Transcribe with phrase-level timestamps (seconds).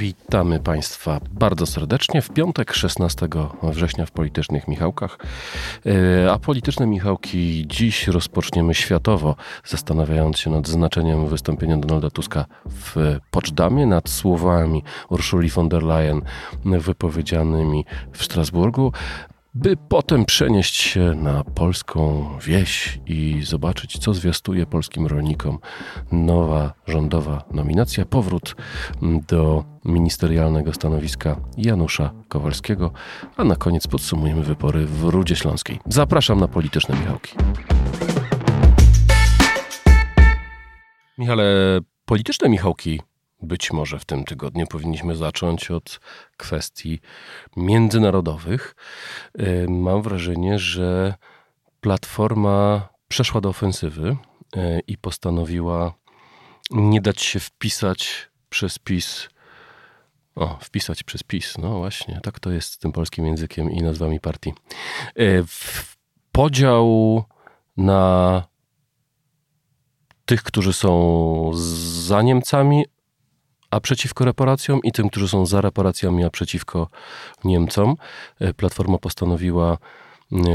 [0.00, 3.28] Witamy Państwa bardzo serdecznie w piątek 16
[3.62, 5.18] września w Politycznych Michałkach.
[5.86, 13.18] E, a Polityczne Michałki dziś rozpoczniemy światowo, zastanawiając się nad znaczeniem wystąpienia Donalda Tuska w
[13.30, 16.22] Poczdamie, nad słowami Urszuli von der Leyen
[16.64, 18.92] wypowiedzianymi w Strasburgu,
[19.54, 25.58] by potem przenieść się na polską wieś i zobaczyć, co zwiastuje polskim rolnikom
[26.12, 28.56] nowa rządowa nominacja, powrót
[29.28, 32.92] do ministerialnego stanowiska Janusza Kowalskiego,
[33.36, 35.80] a na koniec podsumujemy wybory w Rudzie Śląskiej.
[35.86, 37.34] Zapraszam na polityczne Michałki.
[41.18, 41.44] Michale,
[42.04, 43.00] polityczne Michałki
[43.42, 46.00] być może w tym tygodniu powinniśmy zacząć od
[46.36, 47.00] kwestii
[47.56, 48.74] międzynarodowych.
[49.40, 51.14] Y, mam wrażenie, że
[51.80, 54.16] Platforma przeszła do ofensywy
[54.56, 55.94] y, i postanowiła
[56.70, 59.28] nie dać się wpisać przez PiS.
[60.34, 61.58] O, wpisać przez PiS.
[61.58, 64.52] No właśnie, tak to jest z tym polskim językiem i nazwami partii.
[65.18, 65.44] Y,
[66.32, 67.24] podział
[67.76, 68.42] na
[70.24, 72.84] tych, którzy są za Niemcami
[73.70, 76.88] a przeciwko reparacjom i tym, którzy są za reparacjami, a przeciwko
[77.44, 77.96] Niemcom.
[78.40, 79.78] E, Platforma postanowiła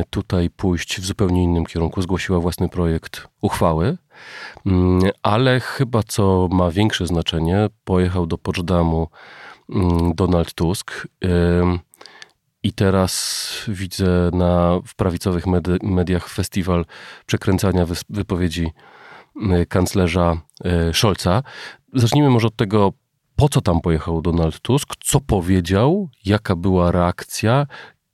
[0.09, 2.01] tutaj pójść w zupełnie innym kierunku.
[2.01, 3.97] Zgłosiła własny projekt uchwały,
[5.23, 9.07] ale chyba co ma większe znaczenie, pojechał do Poczdamу
[10.15, 11.07] Donald Tusk.
[12.63, 15.45] I teraz widzę na, w prawicowych
[15.83, 16.85] mediach festiwal
[17.25, 18.71] przekręcania wypowiedzi
[19.69, 21.43] kanclerza e, Scholza.
[21.93, 22.93] Zacznijmy może od tego,
[23.35, 27.67] po co tam pojechał Donald Tusk, co powiedział, jaka była reakcja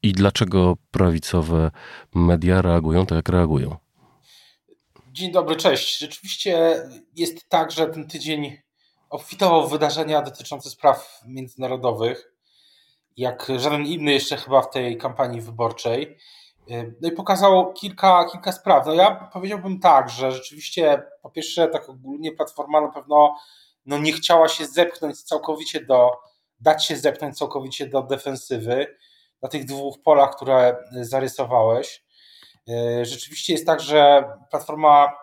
[0.03, 1.72] i dlaczego prawicowe
[2.16, 3.75] media reagują tak, jak reagują.
[5.11, 5.99] Dzień dobry, cześć.
[5.99, 6.83] Rzeczywiście
[7.15, 8.58] jest tak, że ten tydzień
[9.10, 12.33] obfitował w wydarzenia dotyczące spraw międzynarodowych,
[13.17, 16.17] jak żaden inny jeszcze chyba w tej kampanii wyborczej.
[17.02, 18.86] No i pokazał kilka, kilka spraw.
[18.86, 23.36] No ja powiedziałbym tak, że rzeczywiście po pierwsze tak ogólnie Platforma na pewno
[23.86, 26.11] no nie chciała się zepchnąć całkowicie do,
[26.59, 28.97] dać się zepchnąć całkowicie do defensywy
[29.42, 32.03] na tych dwóch polach, które zarysowałeś.
[32.69, 35.14] E, rzeczywiście jest tak, że Platforma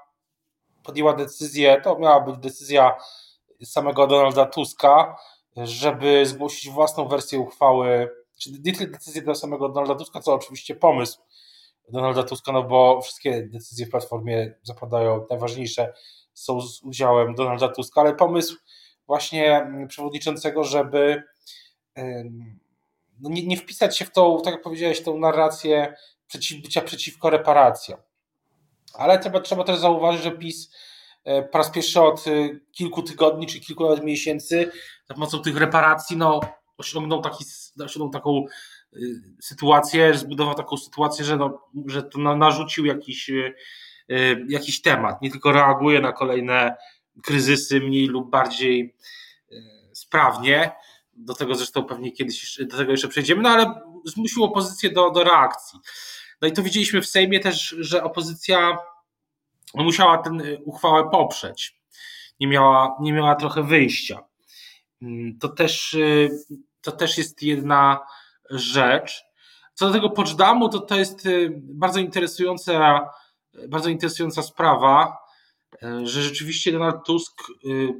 [0.85, 2.97] podjęła decyzję, to miała być decyzja
[3.65, 5.17] samego Donalda Tuska,
[5.57, 10.75] żeby zgłosić własną wersję uchwały, czyli nie tyle decyzję do samego Donalda Tuska, co oczywiście
[10.75, 11.19] pomysł
[11.89, 15.93] Donalda Tuska, no bo wszystkie decyzje w Platformie zapadają najważniejsze
[16.39, 18.57] są z udziałem Donalda Tuska, ale pomysł
[19.07, 21.23] właśnie przewodniczącego, żeby
[23.21, 25.95] no nie, nie wpisać się w tą, tak jak powiedziałeś, tą narrację
[26.27, 28.01] przeciw, bycia przeciwko reparacjom.
[28.95, 30.71] Ale trzeba, trzeba też zauważyć, że PiS
[31.25, 32.31] e, po raz pierwszy od e,
[32.73, 34.71] kilku tygodni czy kilku nawet miesięcy
[35.09, 36.41] za pomocą tych reparacji no,
[36.79, 37.45] osiągnął, taki,
[37.85, 38.45] osiągnął taką
[38.93, 38.99] e,
[39.41, 43.31] sytuację, zbudował taką sytuację, że, no, że to narzucił jakiś
[44.49, 46.77] jakiś temat, nie tylko reaguje na kolejne
[47.23, 48.95] kryzysy mniej lub bardziej
[49.53, 49.57] y,
[49.93, 50.73] sprawnie.
[51.13, 55.25] Do tego zresztą pewnie kiedyś do tego jeszcze przejdziemy, no ale zmusił opozycję do, do
[55.25, 55.79] reakcji.
[56.41, 58.79] No i to widzieliśmy w Sejmie też, że opozycja
[59.75, 60.31] musiała tę
[60.65, 61.81] uchwałę poprzeć.
[62.41, 64.25] Nie miała, nie miała trochę wyjścia.
[65.03, 66.31] Mm, to też, y,
[66.81, 68.01] to też jest jedna
[68.51, 69.25] rzecz.
[69.75, 73.09] Co do tego Poczdamu, to to jest bardzo interesująca
[73.69, 75.17] bardzo interesująca sprawa,
[76.03, 77.47] że rzeczywiście Donald Tusk e,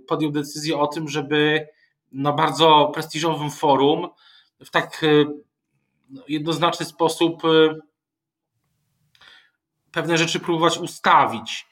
[0.07, 1.67] podjął decyzję o tym, żeby
[2.13, 4.09] na bardzo prestiżowym forum
[4.65, 5.25] w tak e,
[6.11, 7.43] no, jednoznaczny sposób
[9.93, 11.67] pewne rzeczy próbować ustawić.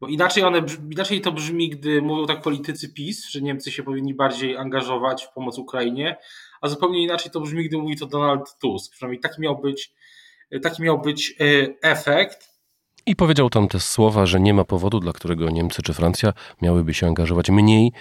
[0.00, 4.14] Bo inaczej, one, inaczej to brzmi, gdy mówią tak politycy PiS, że Niemcy się powinni
[4.14, 6.16] bardziej angażować w pomoc Ukrainie,
[6.60, 8.92] a zupełnie inaczej to brzmi, gdy mówi to Donald Tusk.
[8.92, 9.92] Przynajmniej taki miał być,
[10.62, 11.34] taki miał być
[11.82, 12.55] efekt.
[13.06, 16.32] I powiedział tam te słowa, że nie ma powodu, dla którego Niemcy czy Francja
[16.62, 17.92] miałyby się angażować mniej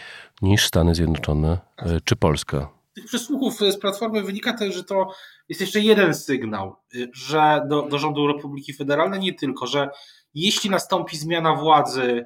[0.42, 2.70] niż Stany Zjednoczone e, czy Polska.
[2.92, 5.08] Z tych przesłuchów z Platformy wynika też, że to
[5.50, 9.90] jest jeszcze jeden sygnał, y, że do, do rządu Republiki Federalnej nie tylko, że
[10.34, 12.26] jeśli nastąpi zmiana władzy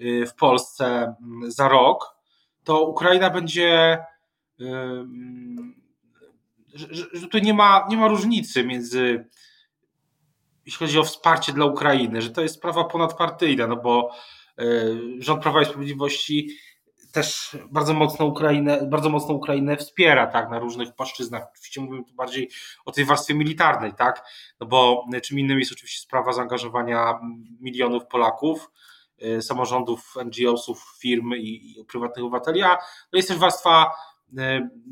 [0.00, 1.14] w Polsce
[1.48, 2.16] za rok,
[2.64, 3.98] to Ukraina będzie
[6.74, 9.26] że, że tu nie ma, nie ma różnicy między
[10.66, 14.10] jeśli chodzi o wsparcie dla Ukrainy, że to jest sprawa ponadpartyjna, no bo
[14.58, 14.64] e,
[15.18, 16.48] rząd Prawa i Sprawiedliwości
[17.12, 21.46] też bardzo mocno Ukrainę, bardzo mocno Ukrainę wspiera, tak, na różnych płaszczyznach.
[21.52, 22.50] Oczywiście mówimy tu bardziej
[22.84, 24.28] o tej warstwie militarnej, tak,
[24.60, 27.20] no bo czym innym jest oczywiście sprawa zaangażowania
[27.60, 28.70] milionów Polaków,
[29.22, 32.78] y, samorządów, NGO-sów, firm i, i prywatnych obywateli, a
[33.12, 33.90] no jest też warstwa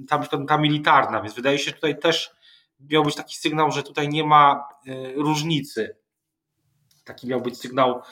[0.08, 0.18] ta,
[0.48, 2.30] ta militarna, więc wydaje się, że tutaj też
[2.80, 5.96] miał być taki sygnał, że tutaj nie ma y, różnicy.
[7.04, 8.02] Taki miał być sygnał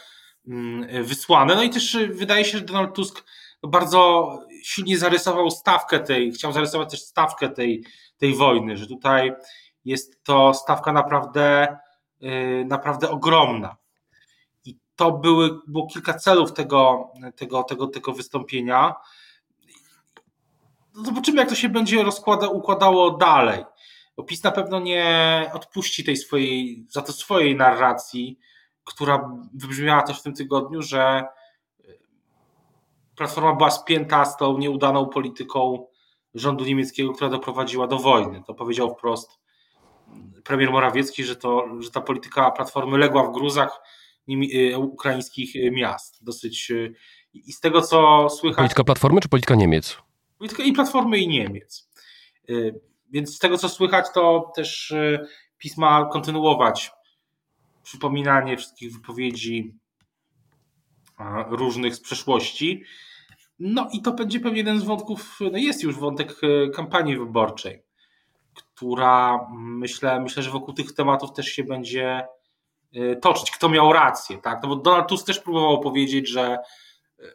[0.48, 1.54] mm, wysłany.
[1.54, 3.24] No i też wydaje się, że Donald Tusk
[3.62, 7.84] bardzo silnie zarysował stawkę tej, chciał zarysować też stawkę tej,
[8.18, 9.32] tej wojny, że tutaj
[9.84, 11.76] jest to stawka naprawdę,
[12.20, 13.76] yy, naprawdę ogromna.
[14.64, 18.94] I to były, było kilka celów tego, tego, tego, tego wystąpienia.
[20.92, 23.64] Zobaczymy, jak to się będzie rozkłada, układało dalej.
[24.16, 28.38] Bo PiS na pewno nie odpuści tej swojej, za to swojej narracji,
[28.84, 31.24] która wybrzmiała też w tym tygodniu, że
[33.16, 35.86] Platforma była spięta z tą nieudaną polityką
[36.34, 38.42] rządu niemieckiego, która doprowadziła do wojny.
[38.46, 39.40] To powiedział wprost
[40.44, 43.80] premier Morawiecki, że, to, że ta polityka Platformy legła w gruzach
[44.28, 46.24] y, ukraińskich miast.
[46.24, 46.72] Dosyć.
[47.34, 48.56] I z tego, co słychać.
[48.56, 49.96] Polityka Platformy czy polityka Niemiec?
[50.38, 51.90] Polityka i Platformy, i Niemiec.
[53.12, 54.94] Więc z tego, co słychać, to też
[55.58, 56.90] pisma kontynuować
[57.82, 59.74] przypominanie wszystkich wypowiedzi
[61.50, 62.84] różnych z przeszłości.
[63.58, 67.82] No i to będzie pewnie jeden z wątków, no jest już wątek e, kampanii wyborczej,
[68.54, 72.26] która myślę, myślę, że wokół tych tematów też się będzie
[72.94, 73.50] e, toczyć.
[73.50, 74.62] Kto miał rację, tak?
[74.62, 76.58] No bo Donald Tusk też próbował powiedzieć, że,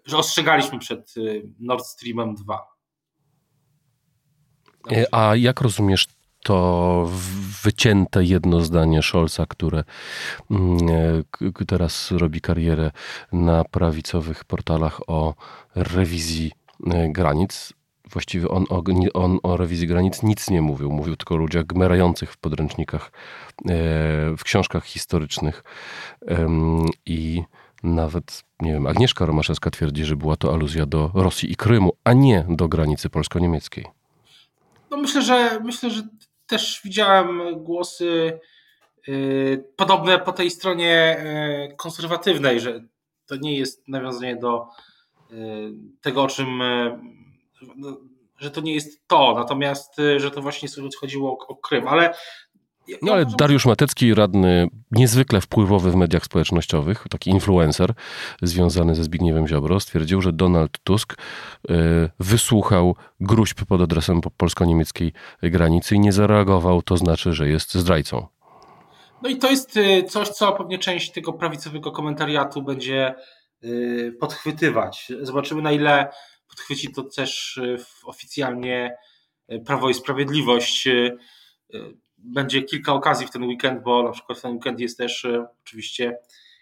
[0.05, 1.21] że ostrzegaliśmy przed e,
[1.59, 2.76] Nord Streamem 2.
[5.11, 6.07] A jak rozumiesz
[6.43, 7.09] to
[7.63, 9.83] wycięte jedno zdanie Scholza, które
[10.51, 10.77] mm,
[11.59, 12.91] e, teraz robi karierę
[13.31, 15.35] na prawicowych portalach o
[15.75, 16.51] rewizji
[16.91, 17.73] e, granic.
[18.11, 20.91] Właściwie on o, on o rewizji granic nic nie mówił.
[20.91, 23.11] Mówił tylko o ludziach gmerających w podręcznikach, e,
[24.37, 25.63] w książkach historycznych
[27.05, 27.43] i
[27.83, 32.13] nawet, nie wiem, Agnieszka Romaszewska twierdzi, że była to aluzja do Rosji i Krymu, a
[32.13, 33.96] nie do granicy polsko-niemieckiej.
[34.91, 36.01] No myślę, że myślę, że
[36.47, 38.39] też widziałem głosy
[39.07, 41.17] y, podobne po tej stronie
[41.71, 42.83] y, konserwatywnej, że
[43.25, 44.67] to nie jest nawiązanie do
[45.31, 46.59] y, tego, o czym,
[47.75, 47.97] no,
[48.37, 50.69] że to nie jest to, natomiast, że to właśnie
[50.99, 52.13] chodziło o, o Krym, ale
[53.01, 57.93] no ale Dariusz Matecki, radny niezwykle wpływowy w mediach społecznościowych, taki influencer
[58.41, 61.73] związany ze Zbigniewem Ziobro, stwierdził, że Donald Tusk y,
[62.19, 65.13] wysłuchał gruźb pod adresem polsko-niemieckiej
[65.43, 68.27] granicy i nie zareagował, to znaczy, że jest zdrajcą.
[69.21, 73.15] No i to jest y, coś, co pewnie część tego prawicowego komentariatu będzie
[73.63, 75.11] y, podchwytywać.
[75.21, 76.07] Zobaczymy, na ile
[76.49, 77.59] podchwyci to też
[78.05, 78.97] oficjalnie
[79.65, 80.87] Prawo i Sprawiedliwość
[82.17, 86.17] będzie kilka okazji w ten weekend, bo na przykład ten weekend jest też e, oczywiście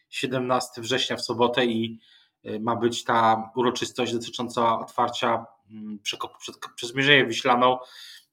[0.09, 1.99] 17 września w sobotę i
[2.43, 6.35] e, ma być ta uroczystość dotycząca otwarcia mm, przekopu
[6.75, 7.77] przez Mierzeję Wiślaną,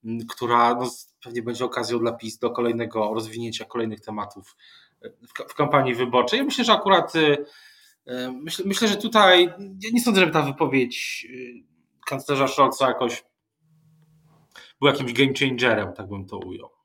[0.05, 0.91] mm, która no,
[1.25, 4.57] pewnie będzie okazją dla PiS do kolejnego rozwinięcia kolejnych tematów
[5.03, 5.11] e,
[5.49, 6.39] w, kampanii wyborczej.
[6.39, 7.13] Ja myślę, że akurat
[8.33, 9.53] myślę, myślę, że tutaj
[9.93, 11.27] nie sądzę, żeby ta wypowiedź
[12.07, 13.25] kanclerza Scholza jakoś
[14.81, 16.82] był jakimś game changerem, tak bym to ujął.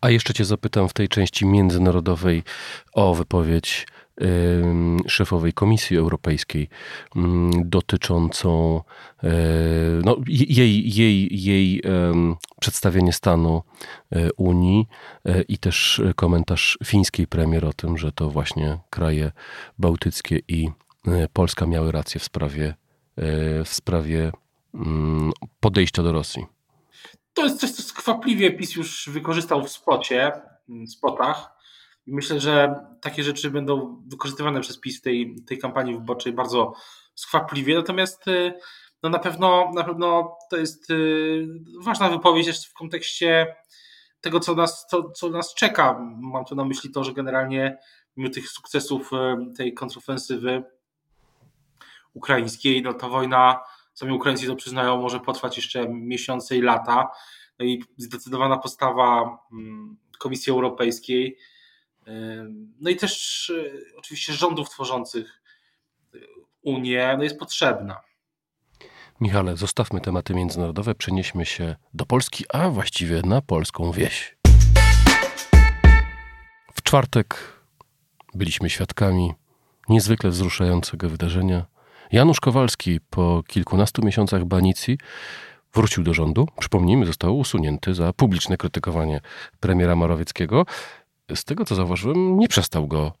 [0.00, 2.42] A jeszcze Cię zapytam w tej części międzynarodowej
[2.92, 3.86] o wypowiedź
[5.06, 6.68] szefowej Komisji Europejskiej
[7.64, 8.80] dotyczącą
[10.04, 11.82] no, jej, jej, jej
[12.60, 13.62] przedstawienie stanu
[14.12, 14.88] e, Unii
[15.24, 19.32] e, i też komentarz fińskiej premier o tym, że to właśnie kraje
[19.78, 20.70] bałtyckie i
[21.06, 22.74] e, Polska miały rację w sprawie,
[23.64, 24.32] w sprawie
[25.60, 26.46] podejścia do Rosji
[27.34, 30.32] to jest coś, co skwapliwie PiS już wykorzystał w spocie,
[30.68, 31.50] mm, spotach.
[32.06, 36.72] I myślę, że takie rzeczy będą wykorzystywane przez PiS w tej, tej kampanii wyborczej bardzo
[37.14, 37.74] skwapliwie.
[37.74, 38.54] Natomiast y,
[39.02, 41.46] no na, pewno, na pewno to jest y,
[41.80, 43.56] ważna wypowiedź też w kontekście
[44.20, 45.98] tego, co nas, co, co nas czeka.
[46.20, 47.78] Mam tu na myśli to, że generalnie
[48.16, 50.64] mimo tych sukcesów y, tej kontrofensywy
[52.14, 53.60] ukraińskiej, no ta wojna
[53.94, 57.10] sami Ukraińcy to przyznają, może potrwać jeszcze miesiące i lata.
[57.58, 61.38] No i zdecydowana postawa mm, Komisji Europejskiej,
[62.80, 65.42] no i też e, oczywiście rządów tworzących
[66.62, 68.00] Unię no jest potrzebna.
[69.20, 74.36] Michale, zostawmy tematy międzynarodowe, przenieśmy się do Polski, a właściwie na polską wieś.
[76.74, 77.38] W czwartek
[78.34, 79.32] byliśmy świadkami
[79.88, 81.66] niezwykle wzruszającego wydarzenia
[82.12, 84.98] Janusz Kowalski po kilkunastu miesiącach banicji
[85.74, 86.48] wrócił do rządu.
[86.60, 89.20] Przypomnijmy, został usunięty za publiczne krytykowanie
[89.60, 90.66] premiera Morawieckiego.
[91.34, 93.12] Z tego co zauważyłem, nie przestał go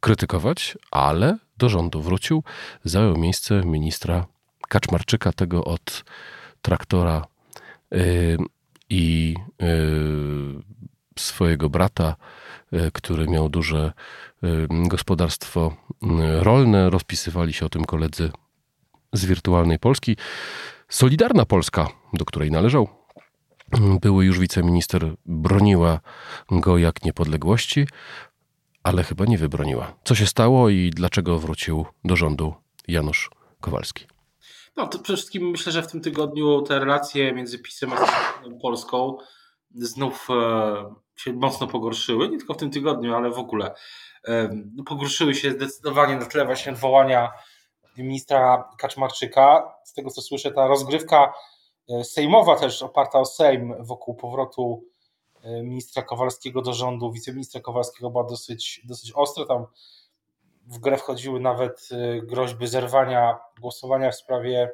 [0.00, 2.42] krytykować, ale do rządu wrócił.
[2.84, 4.26] Zajął miejsce ministra
[4.68, 6.04] Kaczmarczyka, tego od
[6.62, 7.26] traktora
[7.90, 8.36] yy,
[8.90, 10.62] i yy,
[11.18, 12.39] swojego brata, yy,
[12.92, 13.92] który miał duże
[14.44, 16.06] y, gospodarstwo y,
[16.44, 16.90] rolne.
[16.90, 18.32] Rozpisywali się o tym koledzy
[19.12, 20.16] z wirtualnej Polski.
[20.88, 22.88] Solidarna Polska, do której należał,
[24.02, 26.00] były już wiceminister, broniła
[26.50, 27.86] go jak niepodległości,
[28.82, 29.94] ale chyba nie wybroniła.
[30.04, 32.54] Co się stało i dlaczego wrócił do rządu
[32.88, 34.06] Janusz Kowalski?
[34.76, 38.06] No to przede wszystkim myślę, że w tym tygodniu te relacje między PiSem a
[38.62, 39.18] Polską
[39.74, 42.28] znów e, się mocno pogorszyły.
[42.28, 43.74] Nie tylko w tym tygodniu, ale w ogóle.
[44.74, 47.32] No, pogorszyły się zdecydowanie na tle właśnie odwołania
[47.96, 49.74] ministra Kaczmarczyka.
[49.84, 51.32] Z tego co słyszę, ta rozgrywka
[51.90, 54.84] e, sejmowa też oparta o Sejm wokół powrotu
[55.42, 59.44] e, ministra Kowalskiego do rządu, wiceministra Kowalskiego była dosyć, dosyć ostra.
[59.44, 59.66] Tam
[60.66, 64.70] w grę wchodziły nawet e, groźby zerwania głosowania w sprawie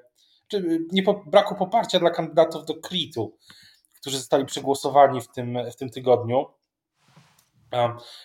[0.48, 3.36] czy nie po, braku poparcia dla kandydatów do KRIT-u,
[4.06, 6.46] którzy zostali przegłosowani w tym, w tym tygodniu.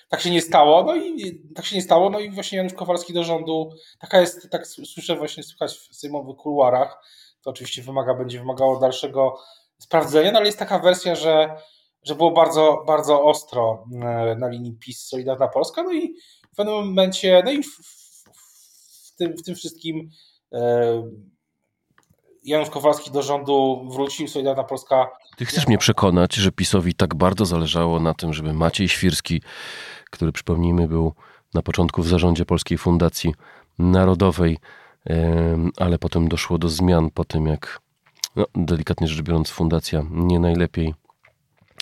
[0.10, 3.14] Tak się nie stało, no i tak się nie stało, no i właśnie Janusz Kowalski
[3.14, 3.70] do rządu,
[4.00, 7.04] taka jest, tak słyszę właśnie słychać w sejmowych kuluarach,
[7.42, 9.38] to oczywiście wymaga, będzie wymagało dalszego
[9.78, 11.56] sprawdzenia, no ale jest taka wersja, że,
[12.04, 16.16] że było bardzo, bardzo ostro e, na linii PiS Solidarna Polska, no i
[16.54, 18.24] w pewnym momencie, no i w, w,
[19.08, 20.10] w tym, w tym wszystkim
[20.54, 21.04] e,
[22.44, 25.10] Janusz Kowalski do rządu wrócił, Solidarna Polska.
[25.38, 29.42] Ty chcesz mnie przekonać, że PiSowi tak bardzo zależało na tym, żeby Maciej Świrski,
[30.12, 31.14] który przypomnijmy był
[31.54, 33.36] na początku w zarządzie Polskiej Fundacji
[33.80, 34.58] Narodowej,
[35.78, 37.80] ale potem doszło do zmian po tym, jak
[38.36, 40.94] no, delikatnie rzecz biorąc fundacja nie najlepiej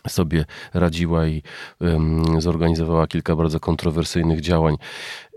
[0.07, 1.43] sobie radziła i
[1.79, 4.75] um, zorganizowała kilka bardzo kontrowersyjnych działań,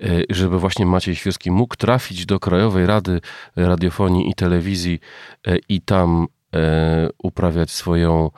[0.03, 3.21] e, żeby właśnie Maciej Świerski mógł trafić do Krajowej Rady
[3.57, 5.01] Radiofonii i Telewizji
[5.47, 8.31] e, i tam e, uprawiać swoją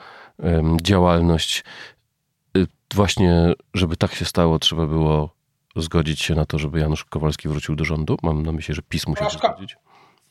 [0.81, 1.63] działalność.
[2.95, 5.35] Właśnie, żeby tak się stało, trzeba było
[5.75, 8.17] zgodzić się na to, żeby Janusz Kowalski wrócił do rządu.
[8.23, 9.77] Mam na myśli, że PiS musiał się zgodzić.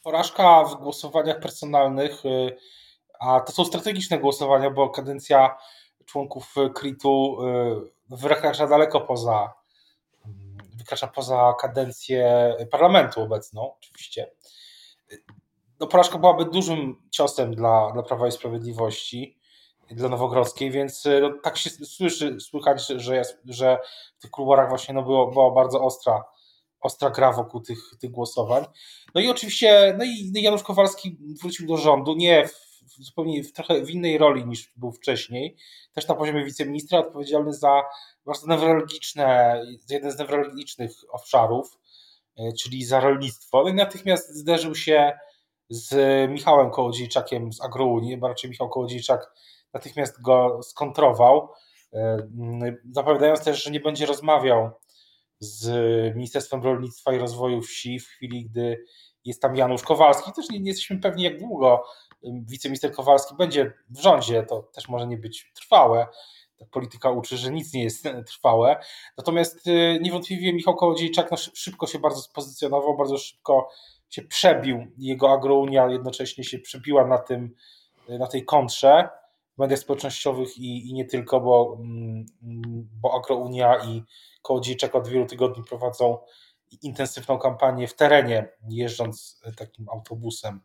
[0.03, 2.57] Porażka w głosowaniach personalnych, y,
[3.21, 5.57] a to są strategiczne głosowania, bo kadencja
[6.07, 9.55] członków KRIT-u y, wykracza daleko poza
[10.77, 14.31] wykracza poza kadencję parlamentu obecną, oczywiście.
[15.81, 19.39] No, porażka byłaby dużym ciosem dla, dla Prawa i Sprawiedliwości,
[19.91, 23.79] dla Nowogrodzkiej, więc y, no, tak się słyszy, słychać, że, jest, że
[24.19, 26.25] w tych kluborach właśnie no, było, była bardzo ostra,
[26.81, 28.65] ostra gra wokół tych, tych głosowań.
[29.15, 33.85] No i oczywiście no i Janusz Kowalski wrócił do rządu, nie w zupełnie w trochę
[33.85, 35.57] w innej roli niż był wcześniej,
[35.93, 37.83] też na poziomie wiceministra odpowiedzialny za
[38.27, 39.61] bardzo newralgiczne,
[39.91, 41.79] jeden z newralgicznych obszarów,
[42.39, 43.63] e, czyli za rolnictwo.
[43.63, 45.13] No i natychmiast zderzył się
[45.69, 45.95] z
[46.31, 49.33] Michałem Kołodziejczakiem z Agrounii, raczej Michał Kołodziejczak
[49.73, 51.49] natychmiast go skontrował,
[51.93, 52.29] e,
[52.93, 54.71] zapowiadając też, że nie będzie rozmawiał
[55.41, 55.67] z
[56.15, 58.85] Ministerstwem Rolnictwa i Rozwoju Wsi w chwili, gdy
[59.25, 60.33] jest tam Janusz Kowalski.
[60.33, 61.85] Też nie, nie jesteśmy pewni, jak długo
[62.25, 66.07] wiceminister Kowalski będzie w rządzie, to też może nie być trwałe.
[66.59, 68.81] Tak polityka uczy, że nic nie jest trwałe.
[69.19, 73.69] Natomiast y, niewątpliwie Michał Kołodziejczak no, szybko się bardzo spozycjonował, bardzo szybko
[74.11, 74.87] się przebił.
[74.99, 77.55] Jego agrounia jednocześnie się przebiła na, tym,
[78.09, 79.09] na tej kontrze
[79.55, 82.27] w mediach społecznościowych i, i nie tylko, bo, mm,
[83.01, 84.03] bo agrounia i
[84.43, 86.19] Kołodziejczak od wielu tygodni prowadzą
[86.83, 90.61] intensywną kampanię w terenie, jeżdżąc takim autobusem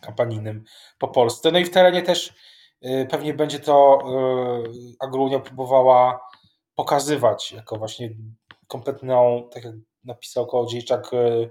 [0.00, 0.64] kampanijnym
[0.98, 1.52] po Polsce.
[1.52, 2.34] No i w terenie też
[2.84, 3.98] y, pewnie będzie to
[4.66, 6.20] y, Agrunia próbowała
[6.74, 8.10] pokazywać jako właśnie
[8.66, 9.74] kompletną, tak jak
[10.04, 11.50] napisał Kołodziejczak, y,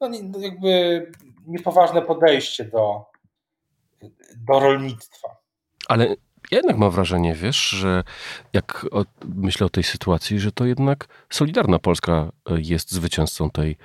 [0.00, 0.08] no
[0.38, 1.06] jakby
[1.46, 3.04] niepoważne podejście do,
[4.36, 5.36] do rolnictwa.
[5.88, 6.16] Ale
[6.50, 8.04] jednak mam wrażenie, wiesz, że
[8.52, 9.04] jak o,
[9.34, 12.12] myślę o tej sytuacji, że to jednak Solidarna Polska
[12.50, 13.76] e, jest zwycięzcą tej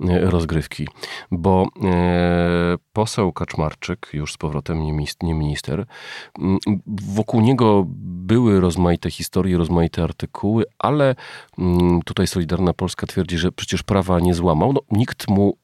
[0.00, 0.88] e, rozgrywki,
[1.30, 5.86] bo e, poseł Kaczmarczyk, już z powrotem nie, nie minister,
[6.86, 11.14] wokół niego były rozmaite historie, rozmaite artykuły, ale
[12.04, 14.72] tutaj Solidarna Polska twierdzi, że przecież prawa nie złamał.
[14.72, 15.56] No, nikt mu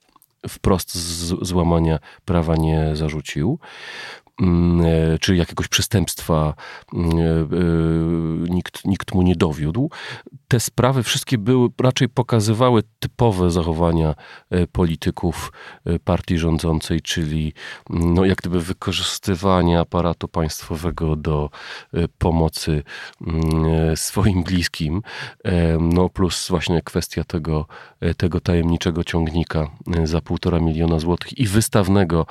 [0.49, 3.59] wprost z złamania prawa nie zarzucił.
[4.43, 6.55] Mm, e, czy jakiegoś przestępstwa
[6.95, 7.47] mm, e,
[8.51, 9.91] nikt, nikt mu nie dowiódł.
[10.49, 14.15] Te sprawy wszystkie były, raczej pokazywały typowe zachowania
[14.73, 15.53] polityków
[16.05, 17.53] partii rządzącej, czyli
[17.91, 21.51] mm, no, jak gdyby wykorzystywanie aparatu państwowego do
[22.19, 22.83] pomocy
[23.95, 25.03] swoim bliskim,
[25.81, 27.67] no plus właśnie kwestia tego,
[28.17, 29.71] tego tajemniczego ciągnika
[30.05, 32.27] za półtora miliona złotych i wystawnego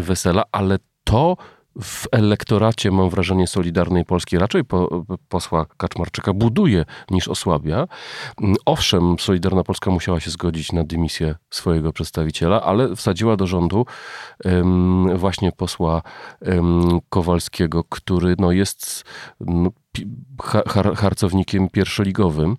[0.00, 1.36] wesela, ale to
[1.82, 7.88] w elektoracie, mam wrażenie, Solidarnej Polski raczej po, posła Kaczmarczyka buduje niż osłabia.
[8.66, 13.86] Owszem, Solidarna Polska musiała się zgodzić na dymisję swojego przedstawiciela, ale wsadziła do rządu
[15.14, 16.02] właśnie posła
[17.08, 19.04] Kowalskiego, który no, jest
[19.40, 19.70] no,
[20.66, 22.56] har harcownikiem pierwszoligowym.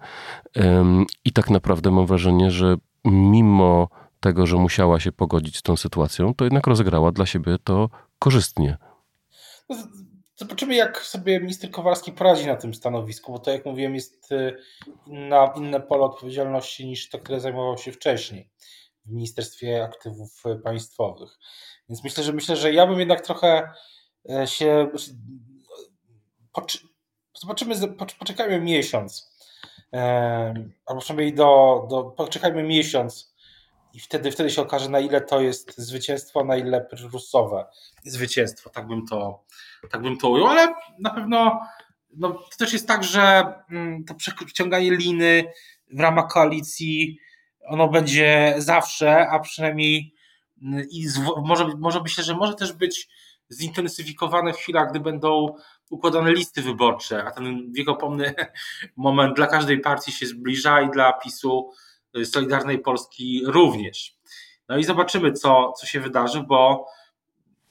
[1.26, 2.76] I tak naprawdę mam wrażenie, że
[3.06, 3.88] mimo
[4.20, 8.78] tego, że musiała się pogodzić z tą sytuacją, to jednak rozegrała dla siebie to korzystnie.
[9.70, 9.76] No,
[10.36, 14.58] zobaczymy, jak sobie minister Kowalski poradzi na tym stanowisku, bo to, jak mówiłem, jest y,
[15.08, 18.50] na inne pole odpowiedzialności niż to, które zajmował się wcześniej
[19.06, 21.38] w Ministerstwie Aktywów Państwowych.
[21.90, 23.72] Więc myślę, że myślę, że ja bym jednak trochę
[24.30, 24.92] e, się.
[27.42, 27.76] Zobaczymy,
[28.20, 29.38] poczekajmy miesiąc.
[30.86, 32.04] Albo przynajmniej do, do.
[32.04, 33.36] Poczekajmy miesiąc
[33.98, 37.66] i wtedy, wtedy się okaże, na ile to jest zwycięstwo, na ile prusowe
[38.06, 38.70] zwycięstwo.
[38.70, 39.44] Tak bym to,
[39.92, 41.60] tak bym to ujął, ale na pewno
[42.14, 45.52] no, to też jest tak, że mm, to przeciąganie liny
[45.92, 47.20] w ramach koalicji
[47.68, 50.14] ono będzie zawsze, a przynajmniej
[50.62, 51.08] mm, i
[51.46, 53.10] może, może myślę, że może też być
[53.52, 55.56] zintensyfikowane w chwilach, gdy będą
[55.90, 58.34] układane listy wyborcze, a ten wiekopomny
[58.96, 61.72] moment dla każdej partii się zbliża i dla PiSu
[62.26, 64.18] Solidarnej Polski również.
[64.70, 66.86] No i zobaczymy, co, co się wydarzy, bo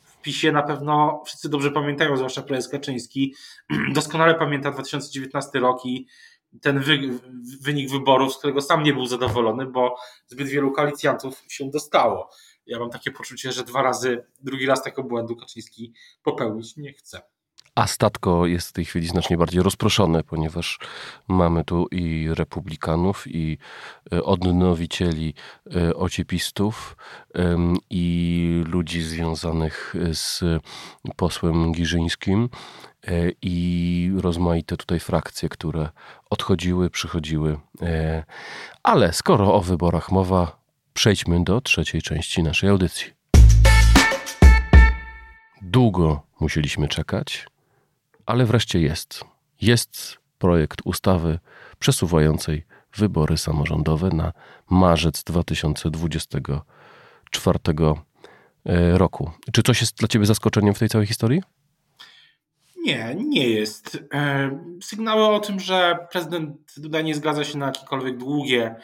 [0.03, 3.35] w PiSie na pewno wszyscy dobrze pamiętają, zwłaszcza prezes Kaczyński,
[3.95, 6.07] doskonale pamięta 2019 rok i
[6.61, 6.99] ten wy,
[7.61, 12.31] wynik wyborów, z którego sam nie był zadowolony, bo zbyt wielu koalicjantów się dostało.
[12.67, 17.23] Ja mam takie poczucie, że dwa razy, drugi raz takiego błędu Kaczyński popełnić nie chce.
[17.77, 20.79] A statko jest w tej chwili znacznie bardziej rozproszone, ponieważ
[21.29, 23.59] mamy tu i republikanów, i
[24.13, 25.35] e, odnowicieli
[25.77, 26.97] e, ociepistów,
[27.91, 30.45] i ludzi związanych z
[31.17, 32.49] posłem Giżyńskim,
[33.07, 33.11] e,
[33.43, 35.89] i rozmaite tutaj frakcje, które
[36.31, 37.59] odchodziły, przychodziły.
[38.83, 40.57] Ale skoro o wyborach mowa,
[40.95, 43.13] przejdźmy do trzeciej części naszej audycji.
[45.63, 47.47] Długo musieliśmy czekać
[48.27, 49.25] ale wreszcie jest.
[49.61, 51.39] Jest projekt ustawy
[51.79, 54.33] przesuwającej wybory samorządowe na
[54.71, 57.59] marzec 2024
[58.67, 59.31] e, roku.
[59.53, 61.43] Czy coś jest dla Ciebie zaskoczeniem w tej całej historii?
[62.77, 63.99] Nie, nie jest.
[64.15, 64.51] E,
[64.83, 68.75] sygnały o tym, że prezydent Duda nie zgadza się na jakiekolwiek długie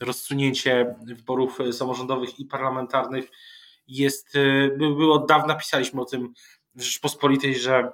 [0.00, 3.30] rozsunięcie wyborów samorządowych i parlamentarnych
[3.88, 6.32] jest, e, były od dawna, pisaliśmy o tym
[6.74, 7.92] w Rzeczpospolitej, że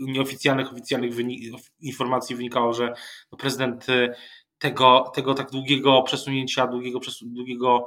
[0.00, 1.14] nieoficjalnych, oficjalnych
[1.80, 2.94] informacji wynikało, że
[3.32, 4.14] no prezydent y,
[4.58, 7.86] tego, tego tak długiego przesunięcia, długiego, długiego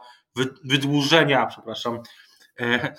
[0.64, 2.00] wydłużenia, przepraszam,
[2.60, 2.96] e,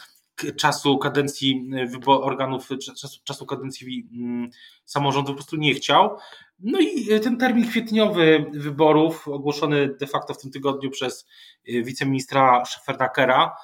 [0.57, 1.71] czasu kadencji
[2.07, 2.69] y, organów,
[3.01, 4.51] czasu, czasu kadencji mm,
[4.85, 6.19] samorządu po prostu nie chciał.
[6.59, 11.27] No i y, ten termin kwietniowy wyborów, ogłoszony de facto w tym tygodniu przez
[11.65, 13.57] wiceministra Schafernakera,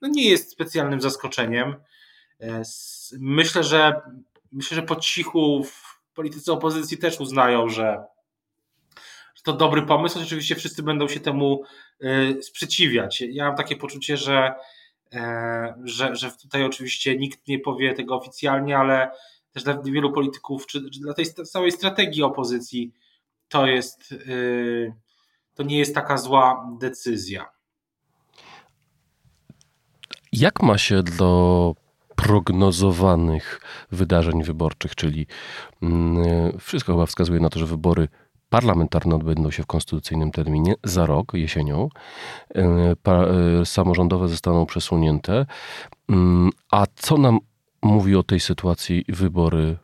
[0.00, 1.76] no nie jest specjalnym zaskoczeniem.
[2.40, 2.62] E,
[3.18, 4.00] myślę, że
[4.52, 8.04] myślę, że po cichu w polityce opozycji też uznają, że,
[9.46, 11.62] to dobry pomysł, oczywiście wszyscy będą się temu
[12.00, 13.20] e, sprzeciwiać.
[13.20, 14.54] Ja mam takie poczucie, że,
[15.12, 19.10] e, że, że tutaj oczywiście nikt nie powie tego oficjalnie, ale
[19.52, 22.92] też dla wielu polityków, czy, czy dla tej całej strategii opozycji
[23.48, 24.14] to jest
[25.54, 27.50] to nie jest taka zła decyzja.
[30.32, 31.74] Jak ma się do
[32.16, 33.60] prognozowanych
[33.92, 35.26] wydarzeń wyborczych, czyli
[35.82, 38.08] mm, wszystko chyba wskazuje na to, że wybory
[38.48, 41.88] parlamentarne odbędą się w konstytucyjnym terminie za rok, jesienią.
[42.54, 45.46] E, e, samorządowe zostaną przesunięte.
[46.08, 47.38] Mm, a co nam
[47.82, 49.76] mówi o tej sytuacji wybory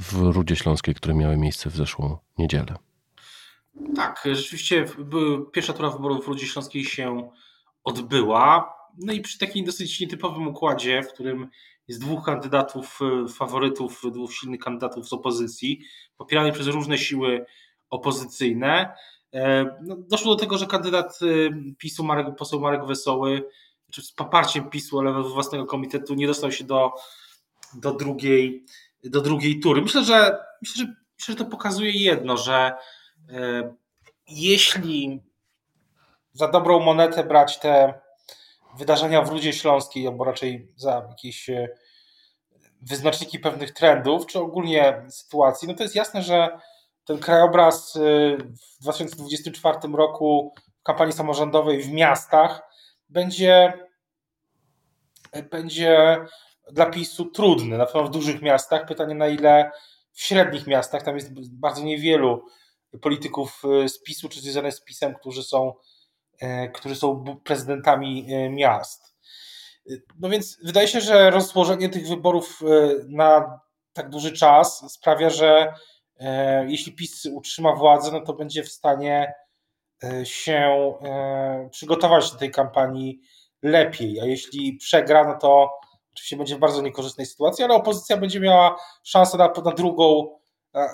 [0.00, 2.76] w Rudzie Śląskiej, które miały miejsce w zeszłą niedzielę?
[3.96, 4.84] Tak, rzeczywiście
[5.52, 7.30] pierwsza tura wyborów w Rudzie Śląskiej się
[7.84, 8.74] odbyła.
[8.98, 11.48] No i przy takim dosyć nietypowym układzie, w którym
[11.90, 15.80] jest dwóch kandydatów, e, faworytów, dwóch silnych kandydatów z opozycji,
[16.16, 17.46] popieranych przez różne siły
[17.90, 18.94] opozycyjne.
[19.34, 21.26] E, no, doszło do tego, że kandydat e,
[21.78, 23.48] PiSu, Marek, poseł Marek Wesoły,
[23.90, 26.92] czy z poparciem PiSu, ale własnego komitetu nie dostał się do,
[27.74, 28.64] do, drugiej,
[29.04, 29.82] do drugiej tury.
[29.82, 32.72] Myślę, że myślę, że, myślę, że to pokazuje jedno, że
[33.28, 33.74] e,
[34.28, 35.20] jeśli
[36.32, 38.00] za dobrą monetę brać te
[38.78, 41.68] wydarzenia w Rudzie Śląskiej, albo raczej za jakieś e,
[42.82, 46.58] wyznaczniki pewnych trendów, czy ogólnie sytuacji, no to jest jasne, że
[47.04, 48.00] ten krajobraz e,
[48.36, 52.62] w 2024 roku w kampanii samorządowej w miastach
[53.08, 53.72] będzie,
[55.50, 56.18] będzie
[56.72, 58.86] dla PiSu trudny, na pewno w dużych miastach.
[58.86, 59.70] Pytanie na ile
[60.12, 62.44] w średnich miastach, tam jest bardzo niewielu
[63.02, 65.72] polityków e, z PiSu czy związanych z PiSem, którzy są, e,
[66.74, 69.16] którzy są prezydentami e, miast.
[70.18, 72.60] No więc wydaje się, że rozłożenie tych wyborów
[73.08, 73.60] na
[73.92, 75.74] tak duży czas sprawia, że
[76.66, 79.34] jeśli PiS utrzyma władzę, no to będzie w stanie
[80.24, 80.92] się
[81.70, 83.20] przygotować do tej kampanii
[83.62, 85.70] lepiej, a jeśli przegra, no to
[86.12, 90.38] oczywiście będzie w bardzo niekorzystnej sytuacji, ale opozycja będzie miała szansę na, na drugą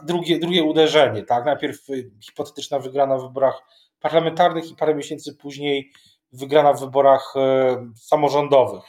[0.03, 1.23] drugie, drugie uderzenie.
[1.23, 1.45] Tak?
[1.45, 1.87] Najpierw
[2.21, 3.63] hipotetyczna wygrana w wyborach
[4.01, 5.93] parlamentarnych i parę miesięcy później
[6.33, 8.85] wygrana w wyborach y, samorządowych.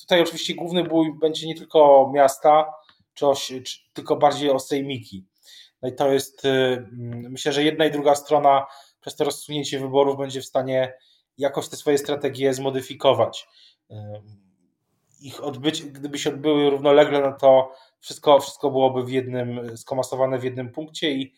[0.00, 2.72] Tutaj oczywiście główny bój będzie nie tylko miasta,
[3.14, 5.24] czy, czy tylko bardziej o sejmiki.
[5.82, 8.66] No i to jest, mm, myślę, że jedna i druga strona
[9.00, 10.94] przez to rozsunięcie wyborów będzie w stanie
[11.38, 13.48] jakoś te swoje strategie zmodyfikować.
[15.20, 20.44] Ich odbyć, gdyby się odbyły równolegle, no to wszystko, wszystko byłoby w jednym, skomasowane w
[20.44, 21.34] jednym punkcie i,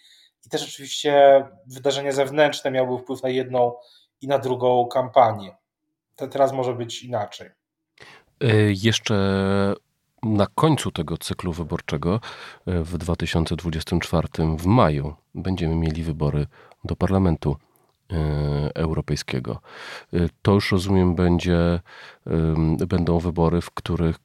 [0.46, 3.72] i też oczywiście wydarzenia zewnętrzne miałyby wpływ na jedną
[4.20, 5.57] i na drugą kampanię.
[6.16, 7.50] To teraz może być inaczej.
[8.40, 8.46] E,
[8.83, 9.14] jeszcze
[10.22, 12.20] na końcu tego cyklu wyborczego
[12.66, 16.46] e, w 2024 w maju będziemy mieli wybory
[16.85, 17.57] do Parlamentu
[18.12, 18.16] e,
[18.74, 19.61] Europejskiego.
[20.42, 21.81] To już rozumiem będzie,
[22.88, 24.16] będą wybory, w których,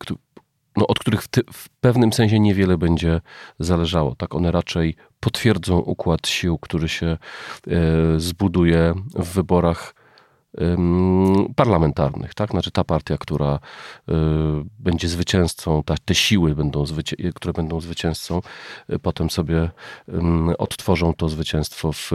[0.78, 3.22] no, od których w, ty, w, pewnym sensie niewiele będzie
[3.60, 4.16] zależało.
[4.16, 7.18] Tak, one raczej potwierdzą układ sił, który się e,
[8.18, 9.96] zbuduje w wyborach
[11.56, 12.52] parlamentarnych, tak?
[12.52, 13.60] Znaczy ta partia, która
[14.10, 14.14] y,
[14.80, 18.42] będzie zwycięzcą, te siły, będą zwycię- które będą zwycięzcą,
[18.90, 19.70] y, potem sobie
[20.58, 22.12] odtworzą to zwycięstwo w,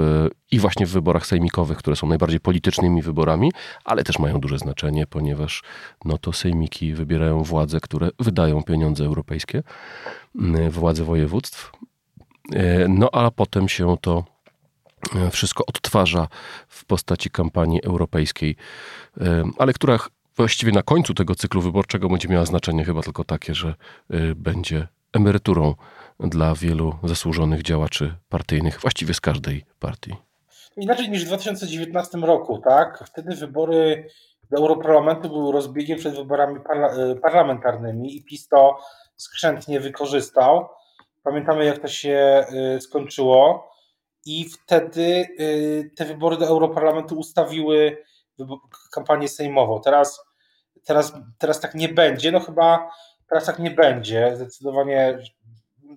[0.50, 3.52] i właśnie w wyborach sejmikowych, które są najbardziej politycznymi wyborami,
[3.84, 5.62] ale też mają duże znaczenie, ponieważ
[6.04, 9.62] no to sejmiki wybierają władze, które wydają pieniądze europejskie,
[10.70, 11.72] władze województw.
[12.88, 14.24] No a potem się to
[15.30, 16.28] wszystko odtwarza
[16.68, 18.56] w postaci kampanii europejskiej,
[19.20, 19.98] e, ale która
[20.36, 23.74] właściwie na końcu tego cyklu wyborczego będzie miała znaczenie chyba tylko takie, że e,
[24.34, 25.74] będzie emeryturą
[26.20, 30.16] dla wielu zasłużonych działaczy partyjnych, właściwie z każdej partii.
[30.76, 33.04] Inaczej niż w 2019 roku, tak?
[33.06, 34.08] Wtedy wybory
[34.50, 36.90] do Europarlamentu były rozbiegiem przed wyborami parla
[37.22, 38.78] parlamentarnymi i PiS to
[39.16, 40.68] skrzętnie wykorzystał.
[41.22, 42.44] Pamiętamy, jak to się
[42.80, 43.69] skończyło
[44.26, 48.04] i wtedy y, te wybory do Europarlamentu ustawiły
[48.92, 49.80] kampanię sejmową.
[49.80, 50.20] Teraz,
[50.84, 52.90] teraz, teraz tak nie będzie, no chyba
[53.28, 54.32] teraz tak nie będzie.
[54.36, 55.18] Zdecydowanie,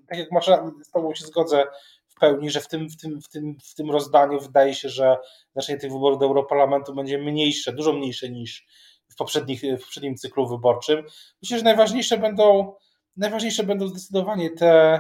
[0.08, 0.46] tak jak masz,
[0.84, 1.66] z Tobą się zgodzę
[2.08, 5.18] w pełni, że w tym, w tym, w tym, w tym rozdaniu wydaje się, że
[5.54, 8.66] znaczenie tych wyborów do Europarlamentu będzie mniejsze, dużo mniejsze niż
[9.10, 11.04] w, poprzednich, w poprzednim cyklu wyborczym.
[11.42, 12.74] Myślę, że najważniejsze będą,
[13.18, 15.00] najważniejsze będą zdecydowanie te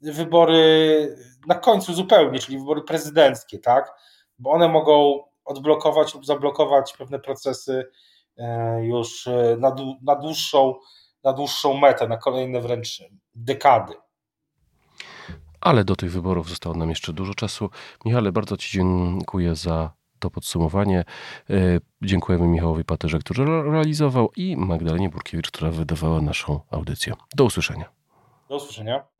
[0.00, 3.92] wybory na końcu zupełnie, czyli wybory prezydenckie, tak?
[4.38, 7.90] Bo one mogą odblokować lub zablokować pewne procesy
[8.36, 10.74] e, już e, na, na, dłuższą,
[11.24, 13.02] na dłuższą metę, na kolejne wręcz
[13.34, 13.94] dekady.
[15.60, 17.70] Ale do tych wyborów zostało nam jeszcze dużo czasu.
[18.04, 21.04] Michale, bardzo Ci dziękuję za to podsumowanie.
[21.50, 21.54] E,
[22.02, 27.14] dziękujemy Michałowi Paterze, który realizował i Magdalenie Burkiewicz, która wydawała naszą audycję.
[27.34, 27.90] Do usłyszenia.
[28.48, 29.19] Do usłyszenia.